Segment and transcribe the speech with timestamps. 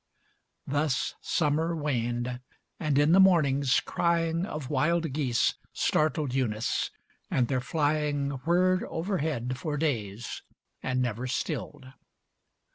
[0.65, 2.39] Thus Summer waned,
[2.79, 6.89] and in the mornings, crying Of wild geese startled Eunice,
[7.29, 10.41] and their flying Whirred overhead for days
[10.81, 11.93] and never stilled.